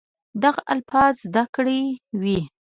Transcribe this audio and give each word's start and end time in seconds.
دغه 0.43 0.61
الفاظ 0.73 1.13
زده 1.25 1.43
کړي 1.55 1.81
وي 2.21 2.39